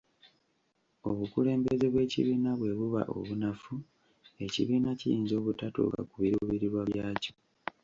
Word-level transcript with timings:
Obukulembeze 1.09 1.85
bw’ekibiina 1.93 2.51
bwe 2.59 2.71
buba 2.77 3.01
obunafu, 3.17 3.73
ekibiina 4.45 4.89
kiyinza 4.99 5.33
obutatuuka 5.41 5.99
ku 6.09 6.15
biruubirirwa 6.23 6.81
byakyo. 6.89 7.33